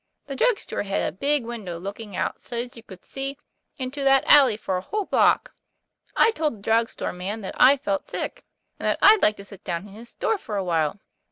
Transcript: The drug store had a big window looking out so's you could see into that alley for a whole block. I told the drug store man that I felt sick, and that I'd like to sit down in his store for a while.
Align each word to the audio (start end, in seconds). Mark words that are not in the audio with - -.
The 0.25 0.35
drug 0.35 0.57
store 0.57 0.81
had 0.81 1.07
a 1.07 1.15
big 1.15 1.43
window 1.45 1.79
looking 1.79 2.15
out 2.15 2.41
so's 2.41 2.75
you 2.75 2.81
could 2.81 3.05
see 3.05 3.37
into 3.77 4.03
that 4.03 4.23
alley 4.25 4.57
for 4.57 4.75
a 4.77 4.81
whole 4.81 5.05
block. 5.05 5.53
I 6.17 6.31
told 6.31 6.55
the 6.57 6.61
drug 6.63 6.89
store 6.89 7.13
man 7.13 7.41
that 7.41 7.53
I 7.57 7.77
felt 7.77 8.09
sick, 8.09 8.43
and 8.79 8.87
that 8.87 8.97
I'd 9.03 9.21
like 9.21 9.37
to 9.37 9.45
sit 9.45 9.63
down 9.63 9.83
in 9.87 9.93
his 9.93 10.09
store 10.09 10.39
for 10.39 10.57
a 10.57 10.63
while. 10.63 10.99